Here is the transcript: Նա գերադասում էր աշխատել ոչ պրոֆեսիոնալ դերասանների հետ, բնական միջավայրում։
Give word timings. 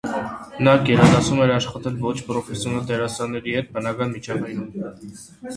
Նա 0.67 0.71
գերադասում 0.87 1.41
էր 1.43 1.53
աշխատել 1.57 1.99
ոչ 2.07 2.15
պրոֆեսիոնալ 2.31 2.89
դերասանների 2.93 3.55
հետ, 3.59 3.71
բնական 3.77 4.17
միջավայրում։ 4.19 4.93